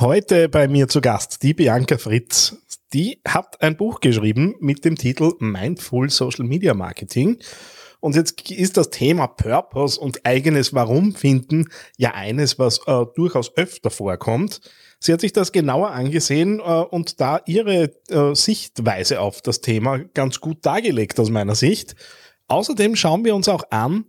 [0.00, 2.56] Heute bei mir zu Gast die Bianca Fritz.
[2.94, 7.36] Die hat ein Buch geschrieben mit dem Titel Mindful Social Media Marketing.
[8.00, 11.68] Und jetzt ist das Thema Purpose und eigenes Warum finden
[11.98, 14.62] ja eines, was äh, durchaus öfter vorkommt.
[15.00, 19.98] Sie hat sich das genauer angesehen äh, und da ihre äh, Sichtweise auf das Thema
[19.98, 21.94] ganz gut dargelegt aus meiner Sicht.
[22.48, 24.06] Außerdem schauen wir uns auch an,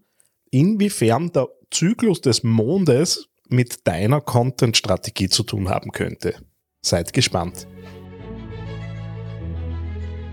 [0.51, 6.35] inwiefern der Zyklus des Mondes mit deiner Content-Strategie zu tun haben könnte.
[6.81, 7.67] Seid gespannt.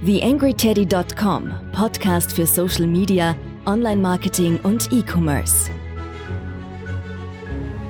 [0.04, 3.36] TheAngryTeddy.com, Podcast für Social Media,
[3.66, 5.70] Online-Marketing und E-Commerce.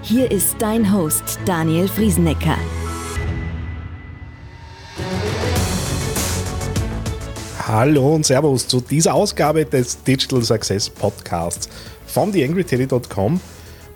[0.03, 2.57] Hier ist dein Host Daniel Friesenecker.
[7.67, 11.69] Hallo und Servus zu dieser Ausgabe des Digital Success Podcasts
[12.07, 13.39] von TheAngryTeddy.com.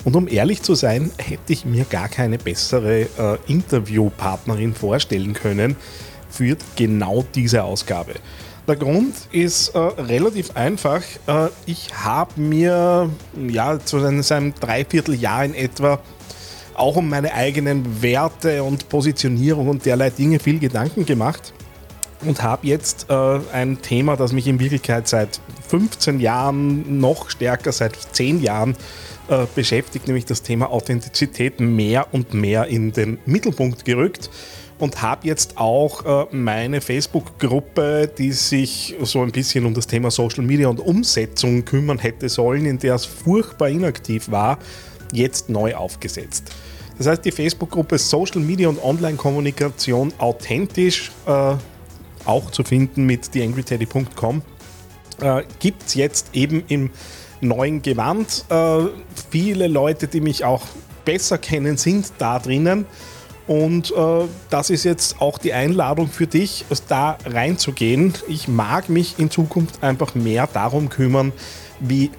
[0.05, 3.06] Und um ehrlich zu sein, hätte ich mir gar keine bessere äh,
[3.47, 5.77] Interviewpartnerin vorstellen können
[6.28, 8.14] für genau diese Ausgabe.
[8.67, 11.03] Der Grund ist äh, relativ einfach.
[11.27, 13.11] Äh, ich habe mir
[13.48, 16.00] ja zu seinem Dreivierteljahr in etwa
[16.75, 21.53] auch um meine eigenen Werte und Positionierung und derlei Dinge viel Gedanken gemacht
[22.25, 27.72] und habe jetzt äh, ein Thema, das mich in Wirklichkeit seit 15 Jahren, noch stärker
[27.72, 28.77] seit 10 Jahren
[29.28, 34.31] äh, beschäftigt, nämlich das Thema Authentizität mehr und mehr in den Mittelpunkt gerückt
[34.78, 40.11] und habe jetzt auch äh, meine Facebook-Gruppe, die sich so ein bisschen um das Thema
[40.11, 44.59] Social Media und Umsetzung kümmern hätte sollen, in der es furchtbar inaktiv war,
[45.12, 46.50] jetzt neu aufgesetzt.
[46.98, 51.55] Das heißt, die Facebook-Gruppe Social Media und Online-Kommunikation authentisch, äh,
[52.25, 54.43] auch zu finden mit theangryteddy.com,
[55.20, 56.91] äh, gibt es jetzt eben im
[57.43, 58.45] neuen Gewand.
[58.48, 58.87] Äh,
[59.31, 60.62] viele Leute, die mich auch
[61.05, 62.87] besser kennen, sind da drinnen.
[63.47, 68.15] Und äh, das ist jetzt auch die Einladung für dich, da reinzugehen.
[68.29, 71.33] Ich mag mich in Zukunft einfach mehr darum kümmern,
[71.81, 72.11] wie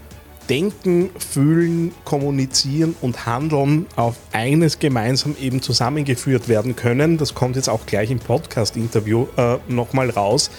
[0.49, 7.17] Denken, Fühlen, Kommunizieren und Handeln auf eines gemeinsam eben zusammengeführt werden können.
[7.17, 10.51] Das kommt jetzt auch gleich im Podcast-Interview äh, nochmal raus,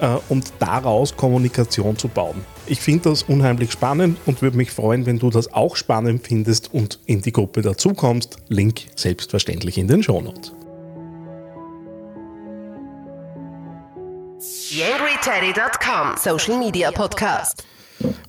[0.00, 2.44] äh, um daraus Kommunikation zu bauen.
[2.66, 6.72] Ich finde das unheimlich spannend und würde mich freuen, wenn du das auch spannend findest
[6.72, 8.38] und in die Gruppe dazukommst.
[8.48, 10.52] Link selbstverständlich in den Shownotes.
[14.70, 17.64] YangryTeddy.com Social Media Podcast.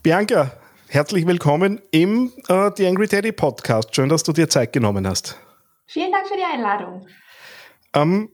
[0.02, 0.52] Bianca,
[0.88, 3.96] herzlich willkommen im äh, The Angry Teddy Podcast.
[3.96, 5.38] Schön, dass du dir Zeit genommen hast.
[5.86, 7.06] Vielen Dank für die Einladung.
[7.94, 8.30] Ähm,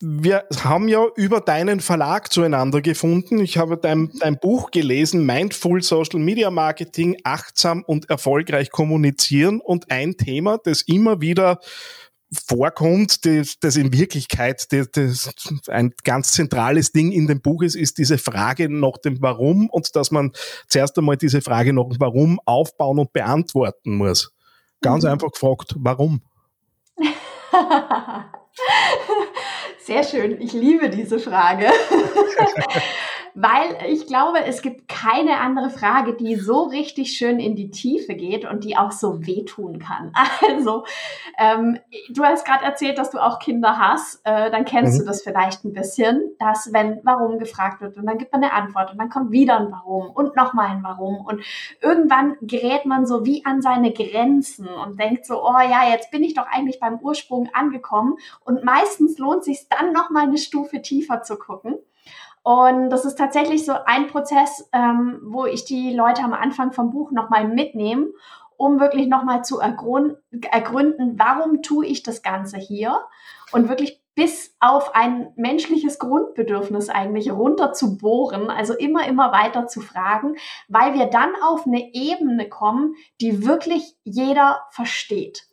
[0.00, 3.40] wir haben ja über deinen Verlag zueinander gefunden.
[3.40, 9.60] Ich habe dein, dein Buch gelesen, Mindful Social Media Marketing, achtsam und erfolgreich kommunizieren.
[9.60, 11.60] Und ein Thema, das immer wieder
[12.48, 15.32] vorkommt, das, das in Wirklichkeit das, das
[15.68, 19.94] ein ganz zentrales Ding in dem Buch ist, ist diese Frage nach dem Warum und
[19.94, 20.32] dass man
[20.68, 24.32] zuerst einmal diese Frage nach dem Warum aufbauen und beantworten muss.
[24.80, 25.10] Ganz mhm.
[25.10, 26.22] einfach gefragt, warum?
[29.86, 30.40] Sehr schön.
[30.40, 31.66] Ich liebe diese Frage.
[33.38, 38.14] Weil ich glaube, es gibt keine andere Frage, die so richtig schön in die Tiefe
[38.14, 40.12] geht und die auch so wehtun kann.
[40.46, 40.84] Also,
[41.38, 41.78] ähm,
[42.10, 44.20] du hast gerade erzählt, dass du auch Kinder hast.
[44.24, 44.98] Äh, dann kennst mhm.
[45.00, 48.52] du das vielleicht ein bisschen, dass wenn Warum gefragt wird und dann gibt man eine
[48.52, 51.42] Antwort und dann kommt wieder ein Warum und nochmal ein Warum und
[51.82, 56.22] irgendwann gerät man so wie an seine Grenzen und denkt so, oh ja, jetzt bin
[56.22, 61.22] ich doch eigentlich beim Ursprung angekommen und meistens lohnt sich dann nochmal eine Stufe tiefer
[61.22, 61.76] zu gucken.
[62.46, 66.90] Und das ist tatsächlich so ein Prozess, ähm, wo ich die Leute am Anfang vom
[66.90, 68.06] Buch nochmal mitnehme,
[68.56, 73.00] um wirklich nochmal zu ergründen, warum tue ich das Ganze hier
[73.50, 79.66] und wirklich bis auf ein menschliches Grundbedürfnis eigentlich runter zu bohren, also immer, immer weiter
[79.66, 80.36] zu fragen,
[80.68, 85.48] weil wir dann auf eine Ebene kommen, die wirklich jeder versteht.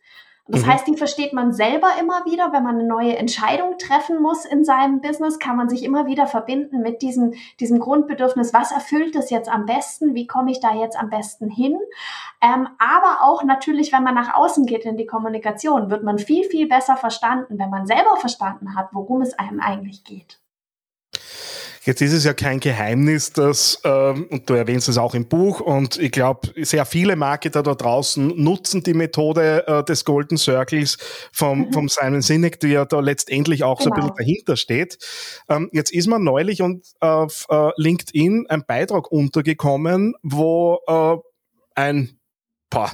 [0.47, 0.71] Das mhm.
[0.71, 4.65] heißt, die versteht man selber immer wieder, wenn man eine neue Entscheidung treffen muss in
[4.65, 9.29] seinem Business, kann man sich immer wieder verbinden mit diesem, diesem Grundbedürfnis, was erfüllt es
[9.29, 11.77] jetzt am besten, wie komme ich da jetzt am besten hin.
[12.41, 16.43] Ähm, aber auch natürlich, wenn man nach außen geht in die Kommunikation, wird man viel,
[16.43, 20.41] viel besser verstanden, wenn man selber verstanden hat, worum es einem eigentlich geht.
[21.85, 25.59] Jetzt ist es ja kein Geheimnis, dass, ähm, und du erwähnst es auch im Buch,
[25.59, 30.97] und ich glaube, sehr viele Marketer da draußen nutzen die Methode äh, des Golden Circles
[31.33, 31.73] vom, mhm.
[31.73, 33.83] vom Simon Sinek, die ja da letztendlich auch genau.
[33.83, 34.17] so ein bisschen genau.
[34.17, 34.97] dahinter steht.
[35.49, 41.17] Ähm, jetzt ist man neulich und auf äh, LinkedIn ein Beitrag untergekommen, wo äh,
[41.75, 42.17] ein,
[42.69, 42.91] boah,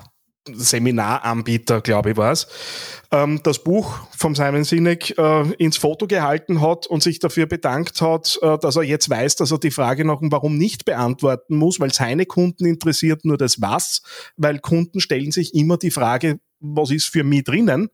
[0.56, 2.48] Seminaranbieter, glaube ich, war es,
[3.12, 8.02] ähm, das Buch von Simon Sinek äh, ins Foto gehalten hat und sich dafür bedankt
[8.02, 11.56] hat, äh, dass er jetzt weiß, dass er die Frage nach dem Warum nicht beantworten
[11.58, 14.02] muss, weil seine Kunden interessiert nur das Was,
[14.38, 17.90] weil Kunden stellen sich immer die Frage, was ist für mich drinnen?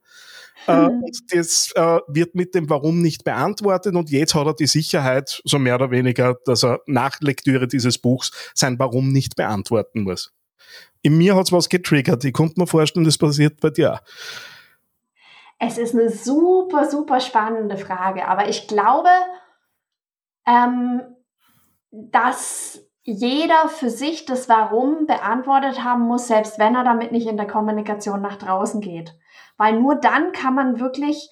[0.67, 1.03] Äh, hm.
[1.03, 5.41] und das äh, wird mit dem Warum nicht beantwortet und jetzt hat er die Sicherheit,
[5.43, 10.33] so mehr oder weniger, dass er nach Lektüre dieses Buchs sein Warum nicht beantworten muss.
[11.05, 12.25] In mir hat es was getriggert.
[12.25, 13.99] Ich konnte mir vorstellen, das passiert bei dir.
[15.59, 19.09] Es ist eine super, super spannende Frage, aber ich glaube,
[20.47, 21.03] ähm,
[21.91, 27.37] dass jeder für sich das Warum beantwortet haben muss, selbst wenn er damit nicht in
[27.37, 29.13] der Kommunikation nach draußen geht.
[29.57, 31.29] Weil nur dann kann man wirklich,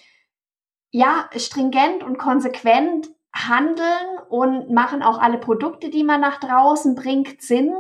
[0.92, 7.42] ja, stringent und konsequent handeln und machen auch alle Produkte, die man nach draußen bringt,
[7.42, 7.74] Sinn.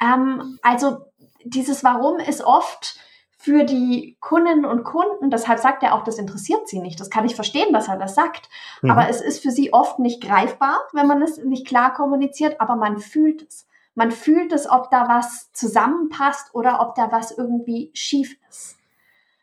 [0.00, 0.98] Ähm, also
[1.44, 2.98] dieses Warum ist oft
[3.40, 6.98] für die Kundinnen und Kunden, deshalb sagt er auch, das interessiert sie nicht.
[6.98, 8.48] Das kann ich verstehen, dass er das sagt.
[8.82, 8.90] Mhm.
[8.90, 12.74] Aber es ist für sie oft nicht greifbar, wenn man es nicht klar kommuniziert, aber
[12.74, 13.66] man fühlt es.
[13.94, 18.76] Man fühlt es, ob da was zusammenpasst oder ob da was irgendwie schief ist.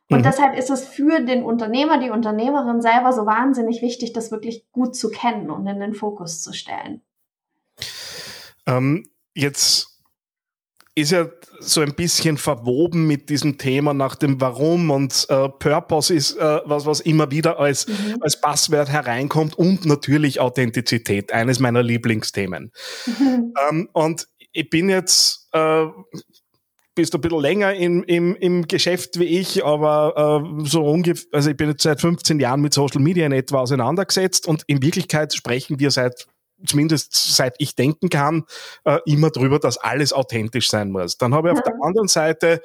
[0.10, 0.24] Und mhm.
[0.24, 4.96] deshalb ist es für den Unternehmer, die Unternehmerin selber so wahnsinnig wichtig, das wirklich gut
[4.96, 7.02] zu kennen und in den Fokus zu stellen.
[8.68, 9.95] Ähm, jetzt
[10.96, 11.28] ist ja
[11.60, 16.62] so ein bisschen verwoben mit diesem Thema nach dem Warum und äh, Purpose ist äh,
[16.64, 18.18] was, was immer wieder als, mhm.
[18.22, 22.72] als Passwort hereinkommt und natürlich Authentizität, eines meiner Lieblingsthemen.
[23.06, 23.54] Mhm.
[23.70, 25.86] Ähm, und ich bin jetzt, äh,
[26.94, 31.26] bist du ein bisschen länger im, im, im Geschäft wie ich, aber äh, so ungefähr,
[31.32, 34.82] also ich bin jetzt seit 15 Jahren mit Social Media in etwa auseinandergesetzt und in
[34.82, 36.28] Wirklichkeit sprechen wir seit
[36.66, 38.46] zumindest seit ich denken kann,
[38.84, 41.18] äh, immer drüber, dass alles authentisch sein muss.
[41.18, 42.62] Dann habe ich auf der anderen Seite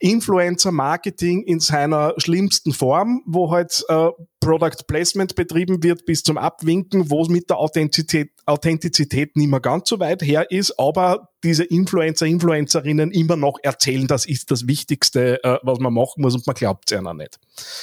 [0.00, 4.08] Influencer-Marketing in seiner schlimmsten Form, wo halt äh,
[4.40, 9.60] Product Placement betrieben wird bis zum Abwinken, wo es mit der Authentizität, Authentizität nicht mehr
[9.60, 14.66] ganz so weit her ist, aber diese Influencer, Influencerinnen immer noch erzählen, das ist das
[14.66, 17.38] Wichtigste, äh, was man machen muss und man glaubt es ja noch nicht.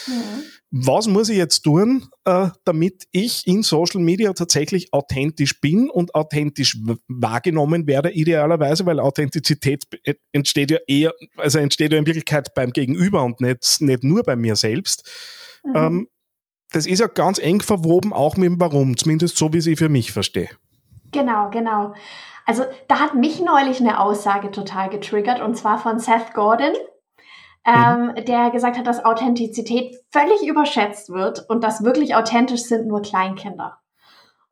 [0.08, 0.44] Mhm.
[0.70, 6.14] Was muss ich jetzt tun, äh, damit ich in Social Media tatsächlich authentisch bin und
[6.14, 6.78] authentisch
[7.08, 9.86] wahrgenommen werde, idealerweise, weil Authentizität
[10.34, 14.36] entsteht ja eher, also entsteht ja in Wirklichkeit beim Gegenüber und nicht, nicht nur bei
[14.36, 15.10] mir selbst.
[15.64, 15.76] Mhm.
[15.76, 16.08] Ähm,
[16.72, 19.88] das ist ja ganz eng verwoben, auch mit dem Warum, zumindest so, wie ich für
[19.88, 20.50] mich verstehe.
[21.14, 21.94] Genau, genau.
[22.46, 26.74] Also da hat mich neulich eine Aussage total getriggert und zwar von Seth Gordon,
[27.68, 28.26] ähm, mhm.
[28.26, 33.78] der gesagt hat, dass Authentizität völlig überschätzt wird und dass wirklich authentisch sind nur Kleinkinder.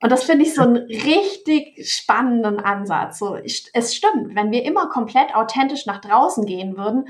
[0.01, 3.17] Und das finde ich so einen richtig spannenden Ansatz.
[3.17, 7.07] So, es stimmt, wenn wir immer komplett authentisch nach draußen gehen würden,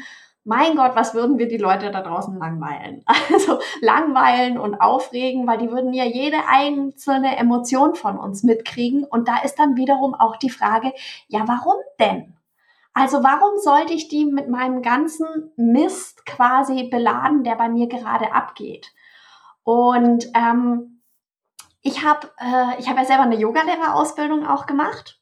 [0.48, 3.04] mein Gott, was würden wir die Leute da draußen langweilen?
[3.34, 9.04] Also langweilen und aufregen, weil die würden ja jede einzelne Emotion von uns mitkriegen.
[9.04, 10.94] Und da ist dann wiederum auch die Frage,
[11.28, 12.35] ja, warum denn?
[12.96, 18.32] Also warum sollte ich die mit meinem ganzen Mist quasi beladen, der bei mir gerade
[18.32, 18.94] abgeht?
[19.64, 21.02] Und ähm,
[21.82, 25.20] ich habe äh, ich hab ja selber eine Yogalehrerausbildung auch gemacht.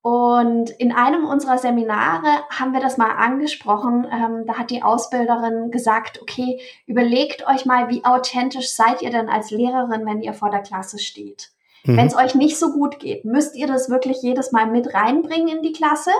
[0.00, 4.06] Und in einem unserer Seminare haben wir das mal angesprochen.
[4.10, 9.28] Ähm, da hat die Ausbilderin gesagt, okay, überlegt euch mal, wie authentisch seid ihr denn
[9.28, 11.50] als Lehrerin, wenn ihr vor der Klasse steht.
[11.86, 11.96] Mhm.
[11.96, 15.48] Wenn es euch nicht so gut geht, müsst ihr das wirklich jedes Mal mit reinbringen
[15.48, 16.10] in die Klasse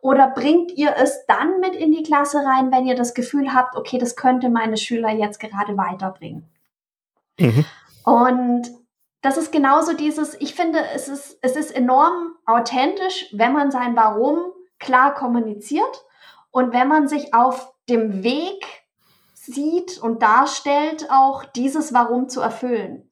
[0.00, 3.76] oder bringt ihr es dann mit in die Klasse rein, wenn ihr das Gefühl habt,
[3.76, 6.48] okay, das könnte meine Schüler jetzt gerade weiterbringen.
[7.38, 7.64] Mhm.
[8.04, 8.70] Und
[9.20, 13.96] das ist genauso dieses, ich finde, es ist, es ist enorm authentisch, wenn man sein
[13.96, 14.38] Warum
[14.78, 16.04] klar kommuniziert
[16.50, 18.64] und wenn man sich auf dem Weg
[19.34, 23.07] sieht und darstellt, auch dieses Warum zu erfüllen.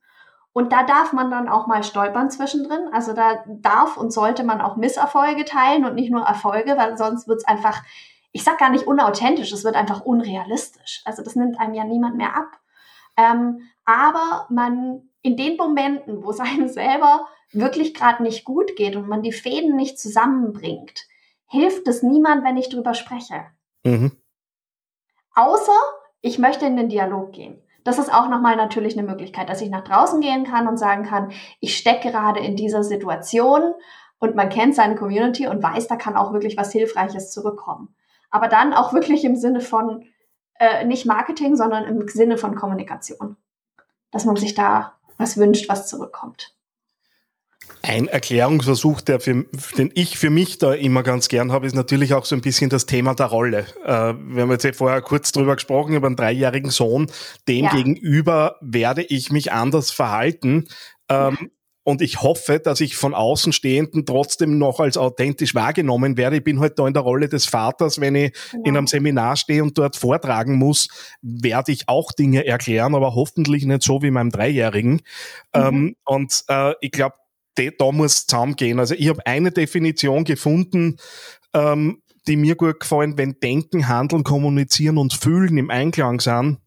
[0.57, 2.89] Und da darf man dann auch mal stolpern zwischendrin.
[2.91, 7.29] Also da darf und sollte man auch Misserfolge teilen und nicht nur Erfolge, weil sonst
[7.29, 7.83] wird es einfach,
[8.33, 11.03] ich sag gar nicht unauthentisch, es wird einfach unrealistisch.
[11.05, 12.59] Also das nimmt einem ja niemand mehr ab.
[13.19, 18.97] Ähm, aber man in den Momenten, wo es einem selber wirklich gerade nicht gut geht
[18.97, 21.03] und man die Fäden nicht zusammenbringt,
[21.49, 23.45] hilft es niemand, wenn ich drüber spreche.
[23.85, 24.11] Mhm.
[25.35, 25.79] Außer
[26.23, 27.63] ich möchte in den Dialog gehen.
[27.87, 31.05] Das ist auch nochmal natürlich eine Möglichkeit, dass ich nach draußen gehen kann und sagen
[31.05, 33.75] kann, ich stecke gerade in dieser Situation
[34.19, 37.95] und man kennt seine Community und weiß, da kann auch wirklich was Hilfreiches zurückkommen.
[38.29, 40.05] Aber dann auch wirklich im Sinne von
[40.59, 43.37] äh, nicht Marketing, sondern im Sinne von Kommunikation.
[44.11, 46.56] Dass man sich da was wünscht, was zurückkommt.
[47.83, 49.45] Ein Erklärungsversuch, der für,
[49.79, 52.69] den ich für mich da immer ganz gern habe, ist natürlich auch so ein bisschen
[52.69, 53.67] das Thema der Rolle.
[53.85, 57.07] Äh, wir haben jetzt ja vorher kurz drüber gesprochen, über einen dreijährigen Sohn.
[57.47, 57.71] Dem ja.
[57.71, 60.67] gegenüber werde ich mich anders verhalten.
[61.09, 61.51] Ähm,
[61.87, 66.39] und ich hoffe, dass ich von Außenstehenden trotzdem noch als authentisch wahrgenommen werde.
[66.39, 68.01] Ich bin halt da in der Rolle des Vaters.
[68.01, 68.65] Wenn ich genau.
[68.65, 70.89] in einem Seminar stehe und dort vortragen muss,
[71.23, 74.95] werde ich auch Dinge erklären, aber hoffentlich nicht so wie meinem Dreijährigen.
[74.95, 75.01] Mhm.
[75.55, 77.15] Ähm, und äh, ich glaube,
[77.57, 78.79] da muss zusammengehen.
[78.79, 80.97] Also ich habe eine Definition gefunden,
[81.55, 86.59] ähm, die mir gut gefallen, wenn Denken, Handeln, Kommunizieren und Fühlen im Einklang sind,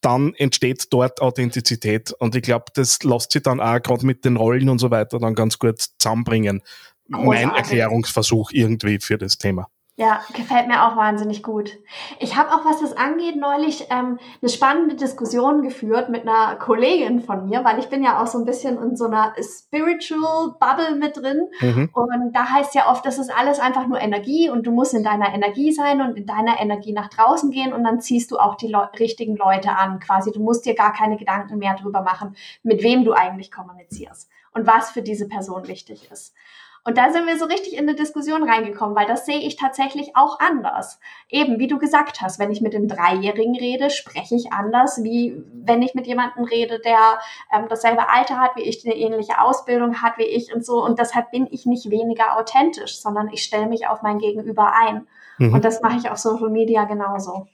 [0.00, 2.12] dann entsteht dort Authentizität.
[2.12, 5.18] Und ich glaube, das lässt sich dann auch gerade mit den Rollen und so weiter
[5.18, 6.62] dann ganz gut zusammenbringen.
[7.10, 7.46] Großartig.
[7.46, 9.68] Mein Erklärungsversuch irgendwie für das Thema.
[10.00, 11.76] Ja, gefällt mir auch wahnsinnig gut.
[12.20, 17.20] Ich habe auch, was das angeht, neulich ähm, eine spannende Diskussion geführt mit einer Kollegin
[17.20, 20.94] von mir, weil ich bin ja auch so ein bisschen in so einer Spiritual Bubble
[20.94, 21.48] mit drin.
[21.60, 21.90] Mhm.
[21.92, 25.02] Und da heißt ja oft, das ist alles einfach nur Energie und du musst in
[25.02, 28.54] deiner Energie sein und in deiner Energie nach draußen gehen und dann ziehst du auch
[28.54, 29.98] die Le richtigen Leute an.
[29.98, 34.30] Quasi, du musst dir gar keine Gedanken mehr drüber machen, mit wem du eigentlich kommunizierst
[34.54, 36.36] und was für diese Person wichtig ist.
[36.84, 40.12] Und da sind wir so richtig in eine Diskussion reingekommen, weil das sehe ich tatsächlich
[40.14, 40.98] auch anders.
[41.28, 45.42] Eben, wie du gesagt hast, wenn ich mit dem Dreijährigen rede, spreche ich anders, wie
[45.52, 47.18] wenn ich mit jemandem rede, der
[47.52, 50.82] ähm, dasselbe Alter hat wie ich, eine ähnliche Ausbildung hat wie ich und so.
[50.82, 55.06] Und deshalb bin ich nicht weniger authentisch, sondern ich stelle mich auf mein Gegenüber ein.
[55.38, 55.54] Mhm.
[55.54, 57.48] Und das mache ich auf Social Media genauso.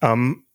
[0.00, 0.45] Ähm,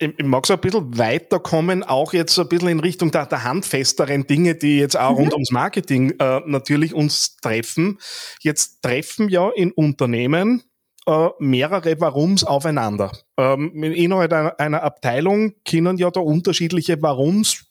[0.00, 3.44] ich mag so ein bisschen weiterkommen, auch jetzt so ein bisschen in Richtung der, der
[3.44, 5.16] handfesteren Dinge, die jetzt auch mhm.
[5.16, 7.98] rund ums Marketing äh, natürlich uns treffen.
[8.40, 10.62] Jetzt treffen ja in Unternehmen
[11.06, 13.12] äh, mehrere Warums aufeinander.
[13.36, 17.66] Ähm, innerhalb einer, einer Abteilung können ja da unterschiedliche Warums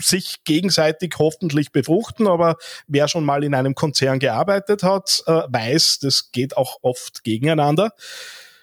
[0.00, 2.56] sich gegenseitig hoffentlich befruchten, aber
[2.88, 7.92] wer schon mal in einem Konzern gearbeitet hat, äh, weiß, das geht auch oft gegeneinander.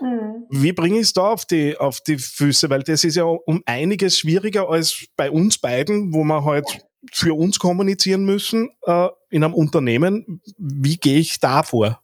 [0.02, 0.48] Mhm.
[0.50, 2.70] Wie bringe ich es da auf die, auf die Füße?
[2.70, 7.34] Weil das ist ja um einiges schwieriger als bei uns beiden, wo wir halt für
[7.38, 10.42] uns kommunizieren müssen äh, in einem Unternehmen.
[10.58, 12.02] Wie gehe ich da vor?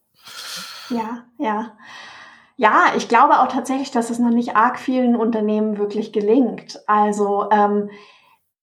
[0.90, 1.76] Ja, ja.
[2.56, 6.80] Ja, ich glaube auch tatsächlich, dass es noch nicht arg vielen Unternehmen wirklich gelingt.
[6.88, 7.90] Also ähm,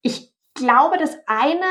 [0.01, 1.65] ich glaube, das eine,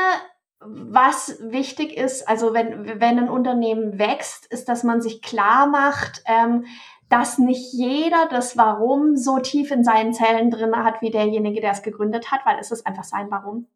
[0.59, 6.23] was wichtig ist, also wenn, wenn ein Unternehmen wächst, ist, dass man sich klar macht,
[6.25, 6.65] ähm,
[7.09, 11.71] dass nicht jeder das Warum so tief in seinen Zellen drin hat wie derjenige, der
[11.71, 13.57] es gegründet hat, weil es ist einfach sein Warum.
[13.57, 13.67] Mhm.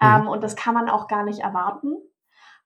[0.00, 1.96] Ähm, und das kann man auch gar nicht erwarten.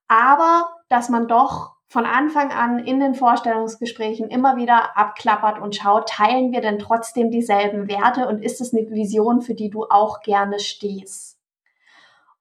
[0.09, 6.09] Aber dass man doch von Anfang an in den Vorstellungsgesprächen immer wieder abklappert und schaut,
[6.09, 10.21] teilen wir denn trotzdem dieselben Werte und ist es eine Vision, für die du auch
[10.23, 11.40] gerne stehst?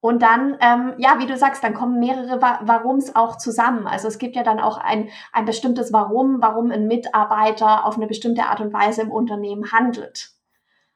[0.01, 3.85] Und dann, ähm, ja, wie du sagst, dann kommen mehrere Warums auch zusammen.
[3.85, 8.07] Also es gibt ja dann auch ein, ein bestimmtes Warum, warum ein Mitarbeiter auf eine
[8.07, 10.29] bestimmte Art und Weise im Unternehmen handelt.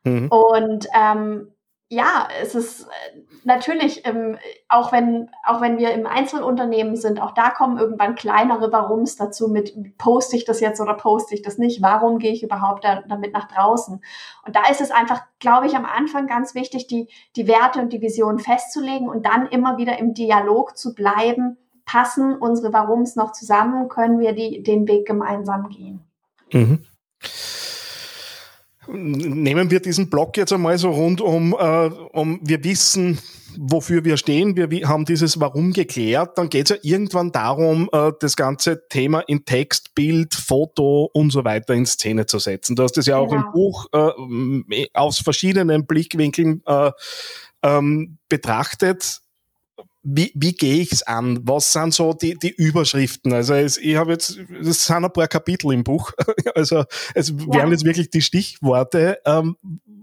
[0.05, 0.29] Mhm.
[0.29, 1.52] Und ähm,
[1.93, 7.31] ja, es ist äh, natürlich, ähm, auch, wenn, auch wenn wir im Einzelunternehmen sind, auch
[7.31, 11.57] da kommen irgendwann kleinere Warums dazu mit, poste ich das jetzt oder poste ich das
[11.57, 11.81] nicht?
[11.81, 14.03] Warum gehe ich überhaupt da, damit nach draußen?
[14.45, 17.93] Und da ist es einfach, glaube ich, am Anfang ganz wichtig, die, die Werte und
[17.93, 21.57] die Vision festzulegen und dann immer wieder im Dialog zu bleiben.
[21.85, 23.87] Passen unsere Warums noch zusammen?
[23.87, 26.03] Können wir die, den Weg gemeinsam gehen?
[26.51, 26.85] Mhm.
[28.87, 33.19] Nehmen wir diesen Block jetzt einmal so rund um, äh, um wir wissen,
[33.57, 38.11] wofür wir stehen, wir haben dieses Warum geklärt, dann geht es ja irgendwann darum, äh,
[38.19, 42.75] das ganze Thema in Text, Bild, Foto und so weiter in Szene zu setzen.
[42.75, 43.45] Du hast es ja auch genau.
[43.45, 46.91] im Buch äh, aus verschiedenen Blickwinkeln äh,
[47.63, 49.21] ähm, betrachtet
[50.03, 51.39] wie, wie gehe ich es an?
[51.43, 53.31] Was sind so die, die Überschriften?
[53.31, 56.11] Also es, ich habe jetzt, das sind ein paar Kapitel im Buch.
[56.55, 56.83] Also
[57.15, 57.53] es ja.
[57.53, 59.19] wären jetzt wirklich die Stichworte.
[59.25, 59.55] Ähm,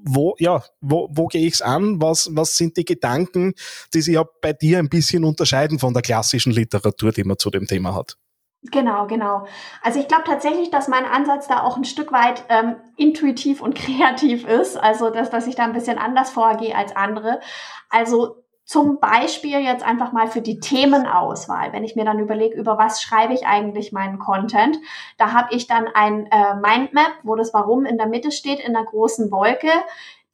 [0.05, 2.01] wo, ja, wo, wo gehe ich es an?
[2.01, 3.55] Was, was sind die Gedanken,
[3.95, 7.51] die sich ja bei dir ein bisschen unterscheiden von der klassischen Literatur, die man zu
[7.51, 8.17] dem Thema hat?
[8.63, 9.47] Genau, genau.
[9.83, 13.75] Also ich glaube tatsächlich, dass mein Ansatz da auch ein Stück weit ähm, intuitiv und
[13.77, 14.77] kreativ ist.
[14.77, 17.41] Also dass, dass ich da ein bisschen anders vorgehe als andere.
[17.89, 22.79] Also zum Beispiel jetzt einfach mal für die Themenauswahl, wenn ich mir dann überlege, über
[22.79, 24.79] was schreibe ich eigentlich meinen Content,
[25.19, 28.73] da habe ich dann ein äh, Mindmap, wo das Warum in der Mitte steht, in
[28.73, 29.73] der großen Wolke.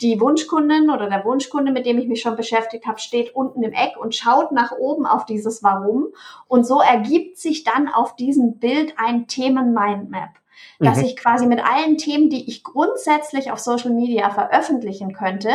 [0.03, 3.73] Die Wunschkundin oder der Wunschkunde, mit dem ich mich schon beschäftigt habe, steht unten im
[3.73, 6.09] Eck und schaut nach oben auf dieses Warum.
[6.47, 10.29] Und so ergibt sich dann auf diesem Bild ein Themen-Mindmap
[10.79, 11.05] dass mhm.
[11.05, 15.51] ich quasi mit allen Themen, die ich grundsätzlich auf Social Media veröffentlichen könnte,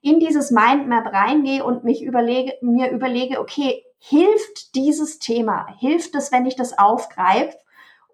[0.00, 6.30] in dieses Mindmap reingehe und mich überlege, mir überlege, okay, hilft dieses Thema, hilft es,
[6.30, 7.56] wenn ich das aufgreife,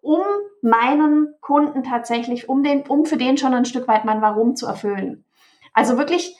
[0.00, 0.22] um
[0.62, 4.66] meinen Kunden tatsächlich, um den, um für den schon ein Stück weit mein Warum zu
[4.66, 5.24] erfüllen.
[5.72, 6.36] Also wirklich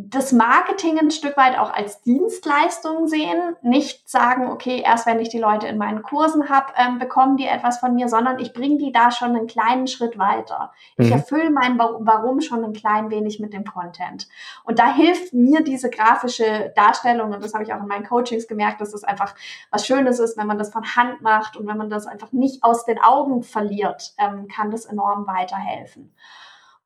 [0.00, 5.28] das Marketing ein Stück weit auch als Dienstleistung sehen, nicht sagen, okay, erst wenn ich
[5.28, 8.78] die Leute in meinen Kursen habe, ähm, bekommen die etwas von mir, sondern ich bringe
[8.78, 10.72] die da schon einen kleinen Schritt weiter.
[10.96, 11.04] Mhm.
[11.04, 14.28] Ich erfülle mein Warum schon ein klein wenig mit dem Content.
[14.62, 18.46] Und da hilft mir diese grafische Darstellung, und das habe ich auch in meinen Coachings
[18.46, 19.34] gemerkt, dass es das einfach
[19.72, 22.62] was Schönes ist, wenn man das von Hand macht und wenn man das einfach nicht
[22.62, 26.14] aus den Augen verliert, ähm, kann das enorm weiterhelfen.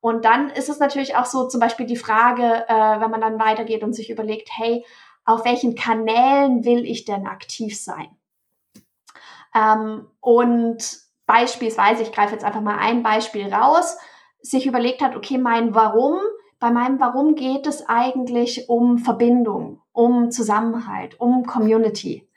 [0.02, 3.38] Und dann ist es natürlich auch so zum Beispiel die Frage, äh, wenn man dann
[3.38, 4.84] weitergeht und sich überlegt, hey,
[5.24, 8.08] auf welchen Kanälen will ich denn aktiv sein?
[9.54, 13.96] Ähm, und beispielsweise, ich greife jetzt einfach mal ein Beispiel raus,
[14.40, 16.18] sich überlegt hat, okay, mein Warum,
[16.58, 22.28] bei meinem Warum geht es eigentlich um Verbindung, um Zusammenhalt, um Community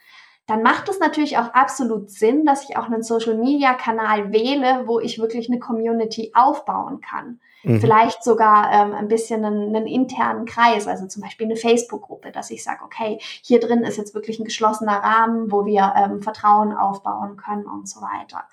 [0.48, 5.19] dann macht es natürlich auch absolut Sinn, dass ich auch einen Social-Media-Kanal wähle, wo ich
[5.19, 7.39] wirklich eine Community aufbauen kann.
[7.65, 7.81] Mhm.
[7.81, 12.51] Vielleicht sogar ähm, ein bisschen einen, einen, internen Kreis, also zum Beispiel eine Facebook-Gruppe, dass
[12.51, 16.74] ich sage, okay, hier drin ist jetzt wirklich ein geschlossener Rahmen, wo wir ähm, Vertrauen
[16.74, 18.43] aufbauen können und so weiter.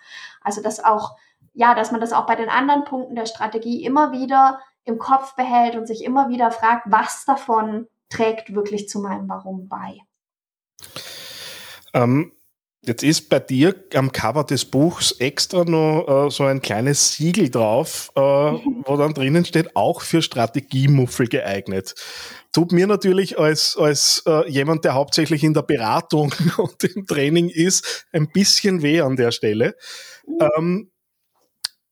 [0.41, 1.17] Also dass auch,
[1.53, 5.37] ja, dass man das auch bei den anderen Punkten der Strategie immer wieder im Kopf
[5.37, 9.99] behält und sich immer wieder fragt, was davon trägt wirklich zu meinem Warum bei.
[11.95, 12.33] Ähm,
[12.85, 17.49] jetzt ist bei dir am Cover des Buchs extra noch äh, so ein kleines Siegel
[17.49, 21.95] drauf, äh, wo dann drinnen steht, auch für Strategiemuffel geeignet.
[22.53, 27.49] Tut mir natürlich als, als äh, jemand, der hauptsächlich in der Beratung und im Training
[27.49, 29.77] ist, ein bisschen weh an der Stelle.
[30.57, 30.89] Ähm,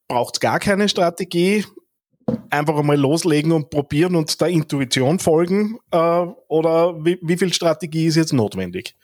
[0.08, 1.64] Braucht gar keine Strategie,
[2.50, 5.78] einfach einmal loslegen und probieren und der Intuition folgen?
[5.92, 8.96] Äh, oder wie, wie viel Strategie ist jetzt notwendig?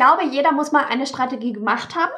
[0.00, 2.10] Ich glaube, jeder muss mal eine Strategie gemacht haben.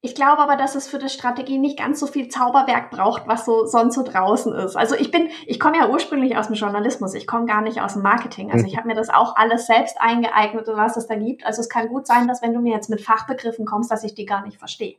[0.00, 3.44] Ich glaube aber, dass es für die Strategie nicht ganz so viel Zauberwerk braucht, was
[3.44, 4.74] so sonst so draußen ist.
[4.74, 7.92] Also ich bin, ich komme ja ursprünglich aus dem Journalismus, ich komme gar nicht aus
[7.92, 8.50] dem Marketing.
[8.50, 11.46] Also ich habe mir das auch alles selbst eingeeignet, was es da gibt.
[11.46, 14.16] Also es kann gut sein, dass wenn du mir jetzt mit Fachbegriffen kommst, dass ich
[14.16, 14.96] die gar nicht verstehe.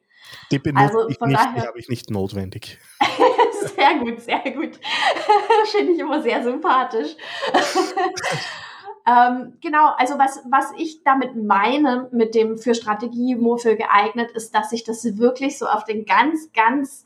[0.51, 2.80] Die benutze also ich nicht, daher, die habe ich nicht notwendig.
[3.75, 4.80] sehr gut, sehr gut.
[5.65, 7.17] Finde ich immer sehr sympathisch.
[9.08, 14.56] Ähm, genau, also was, was ich damit meine, mit dem für Strategie Mofel geeignet, ist,
[14.56, 17.06] dass ich das wirklich so auf den ganz, ganz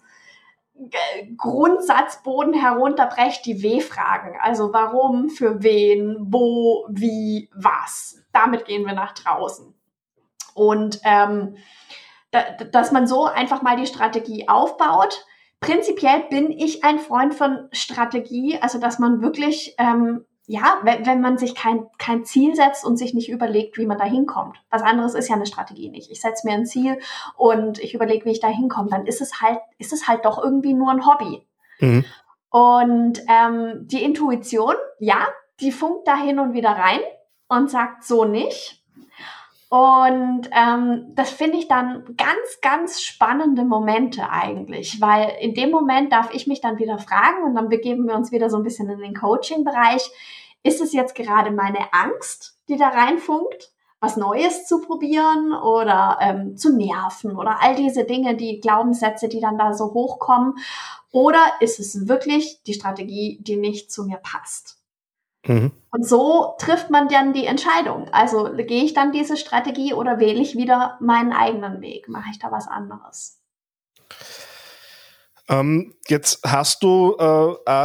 [0.79, 4.37] äh, Grundsatzboden herunterbrecht, die W-Fragen.
[4.41, 8.23] Also warum, für wen, wo, wie, was.
[8.31, 9.73] Damit gehen wir nach draußen.
[10.53, 11.57] Und ähm,
[12.31, 15.25] da, dass man so einfach mal die Strategie aufbaut.
[15.59, 21.21] Prinzipiell bin ich ein Freund von Strategie, also dass man wirklich ähm, ja, wenn, wenn
[21.21, 24.57] man sich kein, kein Ziel setzt und sich nicht überlegt, wie man da hinkommt.
[24.71, 26.09] Was anderes ist ja eine Strategie nicht.
[26.09, 26.97] Ich setze mir ein Ziel
[27.37, 28.89] und ich überlege, wie ich da hinkomme.
[28.89, 31.45] Dann ist es halt, ist es halt doch irgendwie nur ein Hobby.
[31.79, 32.03] Mhm.
[32.49, 35.27] Und ähm, die Intuition, ja,
[35.59, 37.01] die funkt da hin und wieder rein
[37.47, 38.78] und sagt so nicht.
[39.69, 46.11] Und ähm, das finde ich dann ganz, ganz spannende Momente eigentlich, weil in dem Moment
[46.11, 48.89] darf ich mich dann wieder fragen und dann begeben wir uns wieder so ein bisschen
[48.89, 50.09] in den Coaching-Bereich.
[50.63, 56.57] Ist es jetzt gerade meine Angst, die da reinfunkt, was Neues zu probieren oder ähm,
[56.57, 60.55] zu nerven oder all diese Dinge, die Glaubenssätze, die dann da so hochkommen?
[61.11, 64.78] Oder ist es wirklich die Strategie, die nicht zu mir passt?
[65.47, 65.71] Mhm.
[65.91, 68.09] Und so trifft man dann die Entscheidung.
[68.11, 72.07] Also gehe ich dann diese Strategie oder wähle ich wieder meinen eigenen Weg?
[72.09, 73.41] Mache ich da was anderes?
[75.49, 77.23] Ähm, jetzt hast du, äh,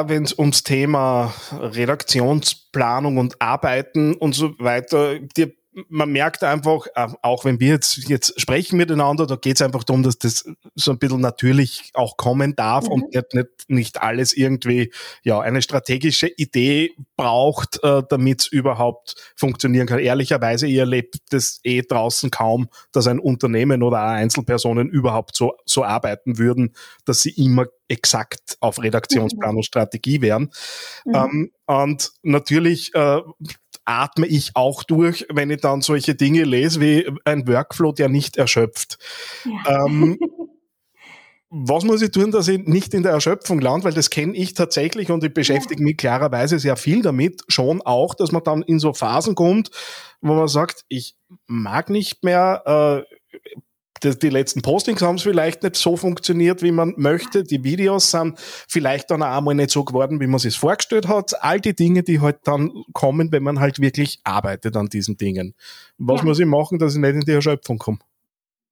[0.08, 5.54] wenn es ums Thema Redaktionsplanung und Arbeiten und so weiter, dir
[5.88, 9.84] man merkt einfach, äh, auch wenn wir jetzt, jetzt sprechen miteinander, da geht es einfach
[9.84, 12.92] darum, dass das so ein bisschen natürlich auch kommen darf mhm.
[12.92, 19.14] und nicht, nicht, nicht alles irgendwie ja eine strategische Idee braucht, äh, damit es überhaupt
[19.37, 19.98] funktionieren kann.
[19.98, 25.84] Ehrlicherweise, ihr erlebt das eh draußen kaum, dass ein Unternehmen oder Einzelpersonen überhaupt so, so
[25.84, 29.56] arbeiten würden, dass sie immer exakt auf Redaktionsplan mhm.
[29.58, 30.50] und Strategie wären.
[31.04, 31.14] Mhm.
[31.14, 33.20] Ähm, und natürlich äh,
[33.84, 38.36] atme ich auch durch, wenn ich dann solche Dinge lese wie ein Workflow, der nicht
[38.36, 38.98] erschöpft.
[39.44, 39.86] Ja.
[39.86, 40.18] Ähm,
[41.56, 43.84] was muss ich tun, dass ich nicht in der Erschöpfung lande?
[43.84, 47.42] Weil das kenne ich tatsächlich und ich beschäftige mich klarerweise sehr viel damit.
[47.46, 49.70] Schon auch, dass man dann in so Phasen kommt,
[50.20, 51.14] wo man sagt, ich
[51.46, 53.13] mag nicht mehr, äh,
[54.04, 57.42] die, die letzten Postings haben es vielleicht nicht so funktioniert, wie man möchte.
[57.42, 61.42] Die Videos sind vielleicht dann auch einmal nicht so geworden, wie man sich vorgestellt hat.
[61.42, 65.54] All die Dinge, die halt dann kommen, wenn man halt wirklich arbeitet an diesen Dingen.
[65.98, 66.26] Was ja.
[66.26, 67.98] muss ich machen, dass ich nicht in die Erschöpfung komme?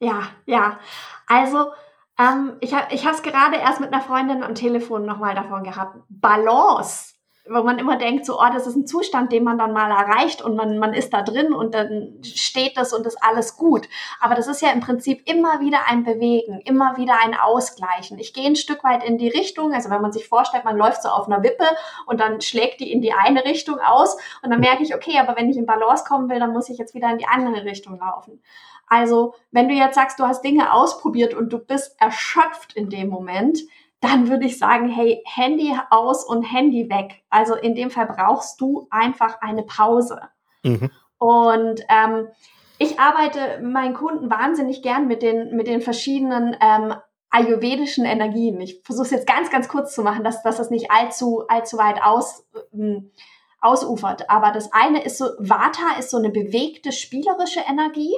[0.01, 0.79] Ja, ja.
[1.27, 1.73] Also,
[2.18, 5.97] ähm, ich habe es gerade erst mit einer Freundin am Telefon nochmal davon gehabt.
[6.09, 7.14] Balance
[7.49, 10.43] wo man immer denkt, so, oh, das ist ein Zustand, den man dann mal erreicht
[10.43, 13.89] und man, man ist da drin und dann steht das und ist alles gut.
[14.21, 18.19] Aber das ist ja im Prinzip immer wieder ein Bewegen, immer wieder ein Ausgleichen.
[18.19, 21.03] Ich gehe ein Stück weit in die Richtung, also wenn man sich vorstellt, man läuft
[21.03, 21.67] so auf einer Wippe
[22.07, 25.37] und dann schlägt die in die eine Richtung aus und dann merke ich, okay, aber
[25.37, 27.99] wenn ich in Balance kommen will, dann muss ich jetzt wieder in die andere Richtung
[27.99, 28.41] laufen.
[28.87, 33.09] Also, wenn du jetzt sagst, du hast Dinge ausprobiert und du bist erschöpft in dem
[33.09, 33.59] Moment,
[34.03, 37.23] dann würde ich sagen, hey, Handy aus und Handy weg.
[37.31, 40.21] Also in dem Fall brauchst du einfach eine Pause.
[40.65, 40.91] Mhm.
[41.19, 42.27] Und ähm,
[42.79, 46.95] ich arbeite meinen Kunden wahnsinnig gern mit den, mit den verschiedenen ähm,
[47.31, 48.61] ayurvedischen Energien.
[48.61, 51.79] Ich versuche es jetzt ganz, ganz kurz zu machen, dass, dass das nicht allzu, allzu
[51.79, 53.12] weit aus, ähm,
[53.62, 54.29] ausufert.
[54.29, 58.14] Aber das eine ist so, Vata ist so eine bewegte, spielerische Energie.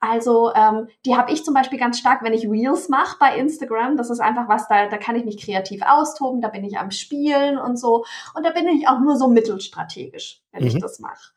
[0.00, 3.96] Also ähm, die habe ich zum Beispiel ganz stark, wenn ich Reels mache bei Instagram.
[3.96, 6.90] Das ist einfach was, da, da kann ich mich kreativ austoben, da bin ich am
[6.90, 8.04] Spielen und so.
[8.34, 10.68] Und da bin ich auch nur so mittelstrategisch, wenn mhm.
[10.68, 11.32] ich das mache.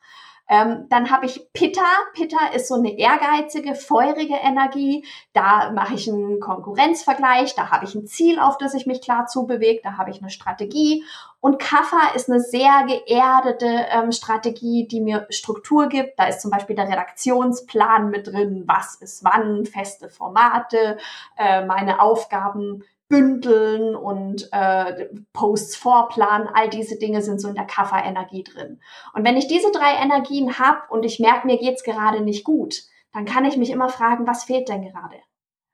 [0.53, 1.81] Ähm, dann habe ich Pitta.
[2.13, 5.03] Pitta ist so eine ehrgeizige, feurige Energie.
[5.33, 9.25] Da mache ich einen Konkurrenzvergleich, da habe ich ein Ziel, auf das ich mich klar
[9.25, 11.03] zubewege, da habe ich eine Strategie.
[11.39, 16.19] Und Kapha ist eine sehr geerdete ähm, Strategie, die mir Struktur gibt.
[16.19, 20.97] Da ist zum Beispiel der Redaktionsplan mit drin, was ist wann, feste Formate,
[21.37, 27.65] äh, meine Aufgaben bündeln und äh, Posts vorplanen, all diese Dinge sind so in der
[27.65, 28.81] Kaffer-Energie drin.
[29.13, 32.81] Und wenn ich diese drei Energien habe und ich merke, mir geht's gerade nicht gut,
[33.11, 35.17] dann kann ich mich immer fragen, was fehlt denn gerade?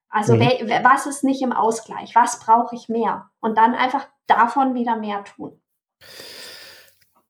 [0.10, 0.42] Also mhm.
[0.84, 2.16] was ist nicht im Ausgleich?
[2.16, 3.30] Was brauche ich mehr?
[3.40, 5.62] Und dann einfach davon wieder mehr tun.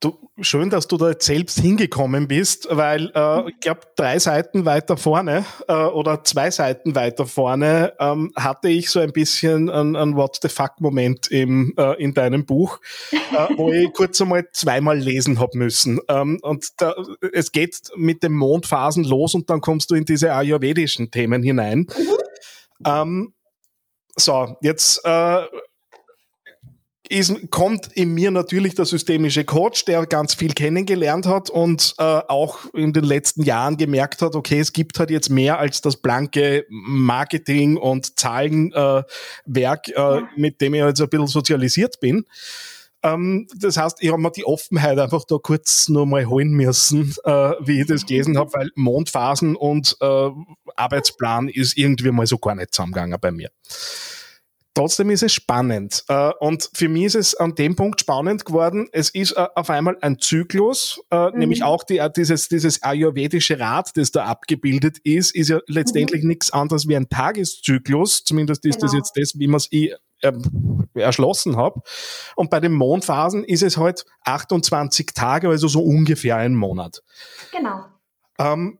[0.01, 4.63] Du, schön, dass du da jetzt selbst hingekommen bist, weil äh, ich glaube, drei Seiten
[4.63, 10.15] weiter vorne äh, oder zwei Seiten weiter vorne ähm, hatte ich so ein bisschen einen
[10.15, 12.79] What the fuck-Moment im, äh, in deinem Buch,
[13.11, 15.99] äh, wo ich kurz einmal zweimal lesen hab müssen.
[16.07, 16.95] Ähm, und da,
[17.33, 21.79] es geht mit den Mondphasen los und dann kommst du in diese ayurvedischen Themen hinein.
[21.79, 22.85] Mhm.
[22.85, 23.33] Ähm,
[24.15, 25.43] so, jetzt äh,
[27.09, 32.03] ist, kommt in mir natürlich der systemische Coach, der ganz viel kennengelernt hat und äh,
[32.03, 35.97] auch in den letzten Jahren gemerkt hat, okay, es gibt halt jetzt mehr als das
[35.97, 42.25] blanke Marketing und Zahlenwerk, äh, äh, mit dem ich jetzt ein bisschen sozialisiert bin.
[43.01, 47.15] Ähm, das heißt, ich habe mir die Offenheit einfach da kurz nur mal holen müssen,
[47.23, 50.29] äh, wie ich das gelesen habe, weil Mondphasen und äh,
[50.75, 53.49] Arbeitsplan ist irgendwie mal so gar nicht zusammengegangen bei mir.
[54.79, 56.05] Trotzdem ist es spannend.
[56.07, 58.87] Äh, und für mich ist es an dem Punkt spannend geworden.
[58.93, 61.37] Es ist äh, auf einmal ein Zyklus, äh, mhm.
[61.37, 66.29] nämlich auch die, dieses, dieses ayurvedische Rad, das da abgebildet ist, ist ja letztendlich mhm.
[66.29, 68.23] nichts anderes wie ein Tageszyklus.
[68.23, 68.85] Zumindest ist genau.
[68.85, 69.95] das jetzt das, wie man es eh,
[70.93, 71.81] erschlossen habe.
[72.37, 77.03] Und bei den Mondphasen ist es halt 28 Tage, also so ungefähr ein Monat.
[77.51, 77.83] Genau.
[78.39, 78.79] Ähm,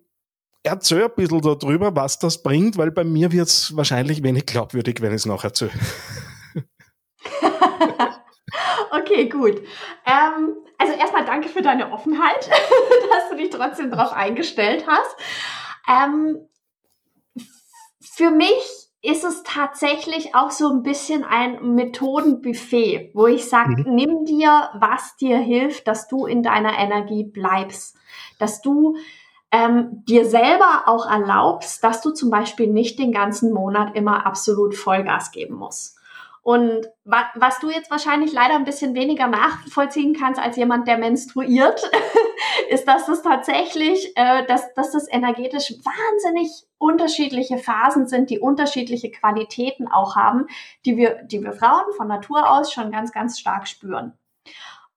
[0.64, 5.02] erzähl ein bisschen darüber, was das bringt, weil bei mir wird es wahrscheinlich wenig glaubwürdig,
[5.02, 5.72] wenn ich es noch erzähle.
[8.92, 9.62] okay, gut.
[10.06, 12.48] Ähm, also erstmal danke für deine Offenheit,
[13.10, 15.16] dass du dich trotzdem darauf eingestellt hast.
[15.88, 16.48] Ähm,
[18.02, 23.96] für mich ist es tatsächlich auch so ein bisschen ein Methodenbuffet, wo ich sage, mhm.
[23.96, 27.96] nimm dir, was dir hilft, dass du in deiner Energie bleibst,
[28.40, 28.98] dass du
[29.52, 34.76] ähm, dir selber auch erlaubst, dass du zum Beispiel nicht den ganzen Monat immer absolut
[34.76, 36.00] Vollgas geben musst.
[36.42, 40.98] Und wa was du jetzt wahrscheinlich leider ein bisschen weniger nachvollziehen kannst als jemand, der
[40.98, 41.82] menstruiert,
[42.70, 49.12] ist, dass das tatsächlich, äh, dass, dass das energetisch wahnsinnig unterschiedliche Phasen sind, die unterschiedliche
[49.12, 50.48] Qualitäten auch haben,
[50.86, 54.14] die wir, die wir Frauen von Natur aus schon ganz, ganz stark spüren.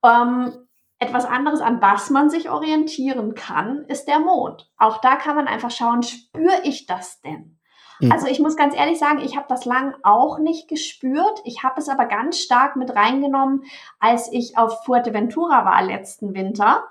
[0.05, 0.69] Ähm,
[1.03, 4.71] etwas anderes, an was man sich orientieren kann, ist der Mond.
[4.79, 7.59] Auch da kann man einfach schauen, spüre ich das denn?
[8.01, 8.13] Mhm.
[8.13, 11.41] Also ich muss ganz ehrlich sagen, ich habe das lang auch nicht gespürt.
[11.45, 13.65] Ich habe es aber ganz stark mit reingenommen,
[13.99, 16.85] als ich auf Fuerteventura war letzten Winter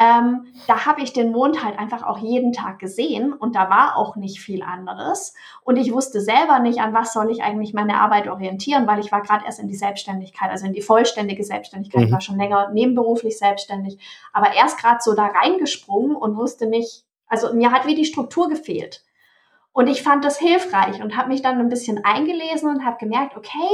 [0.00, 3.96] ähm, da habe ich den Mond halt einfach auch jeden Tag gesehen und da war
[3.96, 5.34] auch nicht viel anderes.
[5.64, 9.10] Und ich wusste selber nicht, an was soll ich eigentlich meine Arbeit orientieren, weil ich
[9.10, 12.02] war gerade erst in die Selbstständigkeit, also in die vollständige Selbstständigkeit.
[12.02, 12.06] Mhm.
[12.06, 13.98] Ich war schon länger nebenberuflich selbstständig,
[14.32, 18.48] aber erst gerade so da reingesprungen und wusste nicht, also mir hat wie die Struktur
[18.48, 19.02] gefehlt.
[19.72, 23.36] Und ich fand das hilfreich und habe mich dann ein bisschen eingelesen und habe gemerkt,
[23.36, 23.68] okay,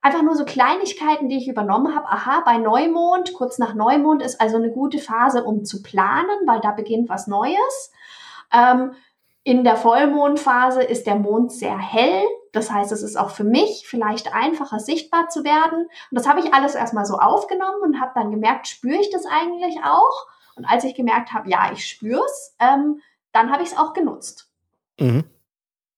[0.00, 2.06] einfach nur so Kleinigkeiten, die ich übernommen habe.
[2.06, 6.60] Aha, bei Neumond, kurz nach Neumond ist also eine gute Phase, um zu planen, weil
[6.60, 7.92] da beginnt was Neues.
[8.52, 8.92] Ähm,
[9.42, 12.22] in der Vollmondphase ist der Mond sehr hell.
[12.52, 15.84] Das heißt, es ist auch für mich vielleicht einfacher sichtbar zu werden.
[15.84, 19.24] Und das habe ich alles erstmal so aufgenommen und habe dann gemerkt, spüre ich das
[19.26, 20.26] eigentlich auch?
[20.56, 23.00] Und als ich gemerkt habe, ja, ich spüre es, ähm,
[23.32, 24.50] dann habe ich es auch genutzt.
[24.98, 25.24] Mhm.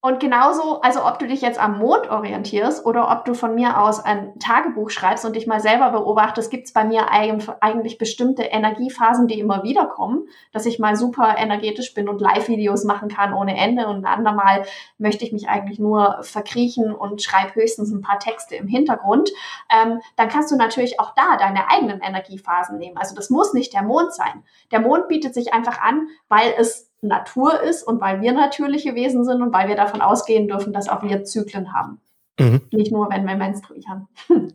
[0.03, 3.79] Und genauso, also ob du dich jetzt am Mond orientierst oder ob du von mir
[3.83, 8.45] aus ein Tagebuch schreibst und dich mal selber beobachtest, gibt es bei mir eigentlich bestimmte
[8.45, 13.35] Energiephasen, die immer wieder kommen, dass ich mal super energetisch bin und Live-Videos machen kann
[13.35, 14.65] ohne Ende und ein andermal
[14.97, 19.31] möchte ich mich eigentlich nur verkriechen und schreibe höchstens ein paar Texte im Hintergrund.
[19.71, 22.97] Ähm, dann kannst du natürlich auch da deine eigenen Energiephasen nehmen.
[22.97, 24.45] Also das muss nicht der Mond sein.
[24.71, 29.25] Der Mond bietet sich einfach an, weil es Natur ist und weil wir natürliche Wesen
[29.25, 32.01] sind und weil wir davon ausgehen dürfen, dass auch wir Zyklen haben.
[32.39, 32.61] Mhm.
[32.73, 34.09] Nicht nur, wenn wir menstruieren.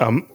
[0.00, 0.26] ähm,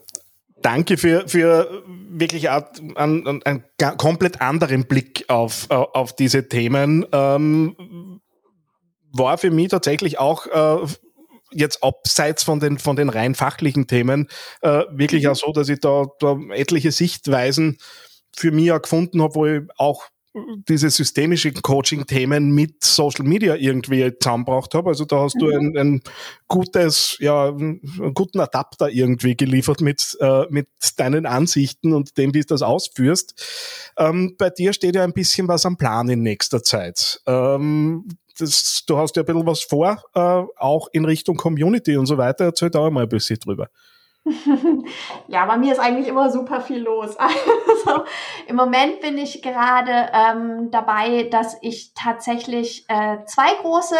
[0.61, 3.63] danke für, für wirklich einen, einen,
[3.97, 7.05] komplett anderen Blick auf, auf diese Themen.
[7.11, 8.21] Ähm,
[9.11, 10.87] war für mich tatsächlich auch äh,
[11.51, 14.27] jetzt abseits von den, von den rein fachlichen Themen
[14.61, 15.31] äh, wirklich mhm.
[15.31, 17.77] auch so, dass ich da, da etliche Sichtweisen
[18.35, 20.05] für mich auch gefunden habe, wo ich auch
[20.67, 24.89] diese systemischen Coaching-Themen mit Social Media irgendwie zusammengebracht habe.
[24.89, 25.39] Also da hast mhm.
[25.39, 26.01] du ein, ein,
[26.47, 32.41] gutes, ja, einen guten Adapter irgendwie geliefert mit, äh, mit deinen Ansichten und dem, wie
[32.41, 33.93] du das ausführst.
[33.97, 37.21] Ähm, bei dir steht ja ein bisschen was am Plan in nächster Zeit.
[37.25, 42.05] Ähm, das, du hast ja ein bisschen was vor, äh, auch in Richtung Community und
[42.05, 42.45] so weiter.
[42.45, 43.69] Erzähl da mal ein bisschen drüber.
[45.27, 47.17] Ja, bei mir ist eigentlich immer super viel los.
[47.87, 48.05] Also
[48.47, 53.95] im Moment bin ich gerade ähm, dabei, dass ich tatsächlich äh, zwei große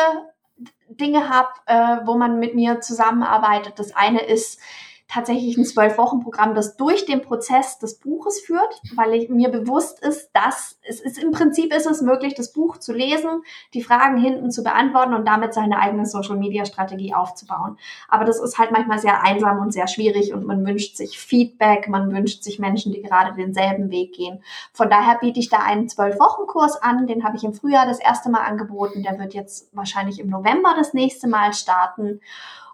[0.89, 3.77] Dinge habe, äh, wo man mit mir zusammenarbeitet.
[3.77, 4.59] Das eine ist
[5.07, 10.29] tatsächlich ein Zwölf-Wochen-Programm, das durch den Prozess des Buches führt, weil ich, mir bewusst ist,
[10.33, 13.43] dass es ist im Prinzip ist es möglich, das Buch zu lesen,
[13.73, 17.77] die Fragen hinten zu beantworten und damit seine eigene Social-Media-Strategie aufzubauen.
[18.09, 21.87] Aber das ist halt manchmal sehr einsam und sehr schwierig und man wünscht sich Feedback,
[21.87, 24.43] man wünscht sich Menschen, die gerade denselben Weg gehen.
[24.73, 28.29] Von daher biete ich da einen Zwölf-Wochen-Kurs an, den habe ich im Frühjahr das erste
[28.29, 32.19] Mal angeboten, der wird jetzt wahrscheinlich im November das nächste Mal starten.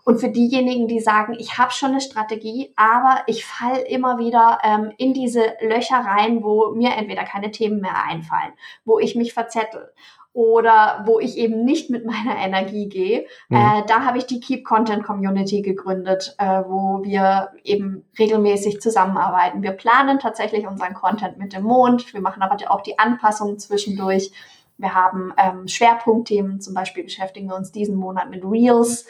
[0.05, 4.59] Und für diejenigen, die sagen, ich habe schon eine Strategie, aber ich fall immer wieder
[4.63, 8.51] ähm, in diese Löcher rein, wo mir entweder keine Themen mehr einfallen,
[8.83, 9.93] wo ich mich verzettel
[10.33, 13.25] oder wo ich eben nicht mit meiner Energie gehe.
[13.49, 13.57] Mhm.
[13.57, 19.61] Äh, da habe ich die Keep Content Community gegründet, äh, wo wir eben regelmäßig zusammenarbeiten.
[19.61, 22.13] Wir planen tatsächlich unseren Content mit dem Mond.
[22.13, 24.31] Wir machen aber auch die Anpassungen zwischendurch.
[24.77, 29.05] Wir haben ähm, Schwerpunktthemen, zum Beispiel beschäftigen wir uns diesen Monat mit Reels.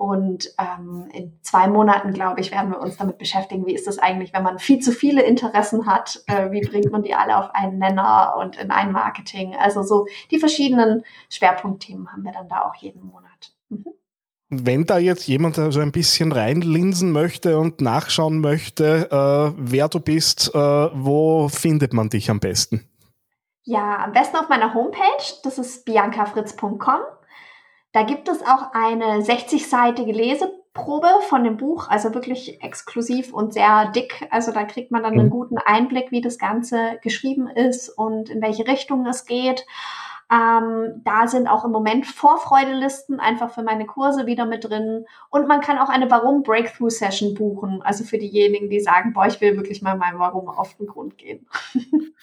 [0.00, 3.98] Und ähm, in zwei Monaten, glaube ich, werden wir uns damit beschäftigen, wie ist das
[3.98, 7.54] eigentlich, wenn man viel zu viele Interessen hat, äh, wie bringt man die alle auf
[7.54, 9.54] einen Nenner und in ein Marketing.
[9.54, 13.52] Also so die verschiedenen Schwerpunktthemen haben wir dann da auch jeden Monat.
[13.68, 13.84] Mhm.
[14.48, 20.00] Wenn da jetzt jemand so ein bisschen reinlinsen möchte und nachschauen möchte, äh, wer du
[20.00, 22.88] bist, äh, wo findet man dich am besten?
[23.64, 25.34] Ja, am besten auf meiner Homepage.
[25.44, 27.00] Das ist biancafritz.com.
[27.92, 33.90] Da gibt es auch eine 60-seitige Leseprobe von dem Buch, also wirklich exklusiv und sehr
[33.90, 34.28] dick.
[34.30, 35.30] Also da kriegt man dann einen mhm.
[35.30, 39.66] guten Einblick, wie das Ganze geschrieben ist und in welche Richtung es geht.
[40.32, 45.04] Ähm, da sind auch im Moment Vorfreudelisten einfach für meine Kurse wieder mit drin.
[45.28, 47.82] Und man kann auch eine Warum Breakthrough Session buchen.
[47.82, 51.18] Also für diejenigen, die sagen, boah, ich will wirklich mal meinem Warum auf den Grund
[51.18, 51.48] gehen.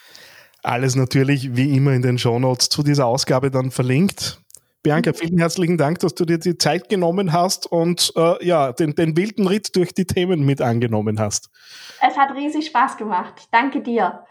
[0.63, 4.39] Alles natürlich wie immer in den Show Notes zu dieser Ausgabe dann verlinkt.
[4.84, 8.96] Bianca, vielen herzlichen Dank, dass du dir die Zeit genommen hast und äh, ja, den,
[8.96, 11.50] den wilden Ritt durch die Themen mit angenommen hast.
[12.08, 13.48] Es hat riesig Spaß gemacht.
[13.52, 14.24] Danke dir.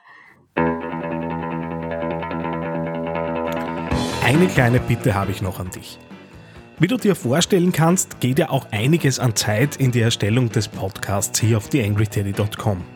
[4.24, 5.98] Eine kleine Bitte habe ich noch an dich.
[6.78, 10.68] Wie du dir vorstellen kannst, geht ja auch einiges an Zeit in die Erstellung des
[10.68, 12.95] Podcasts hier auf theangryteddy.com.